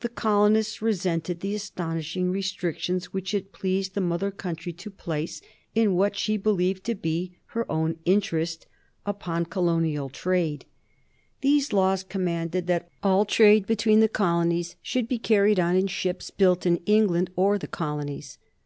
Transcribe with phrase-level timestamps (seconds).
[0.00, 5.40] The colonists resented the astonishing restrictions which it pleased the mother country to place,
[5.74, 8.66] in what she believed to be her own interest,
[9.06, 10.66] upon colonial trade.
[11.40, 16.30] These laws commanded that all trade between the colonies should be carried on in ships
[16.30, 18.36] built in England or the colonies.